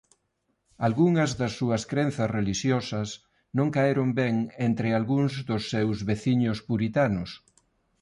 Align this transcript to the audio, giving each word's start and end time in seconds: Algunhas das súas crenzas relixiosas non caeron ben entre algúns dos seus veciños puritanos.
Algunhas 0.87 1.31
das 1.39 1.53
súas 1.59 1.83
crenzas 1.91 2.33
relixiosas 2.37 3.09
non 3.57 3.67
caeron 3.75 4.09
ben 4.21 4.35
entre 4.67 4.87
algúns 4.99 5.31
dos 5.49 5.63
seus 5.73 5.97
veciños 6.09 6.57
puritanos. 6.69 7.29